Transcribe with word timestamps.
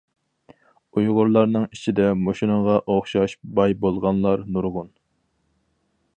ئۇيغۇرلارنىڭ 1.01 1.67
ئىچىدە 1.67 2.07
مۇشۇنىڭغا 2.21 2.79
ئوخشاش 2.95 3.37
باي 3.61 3.77
بولغانلار 3.85 4.49
نۇرغۇن. 4.57 4.91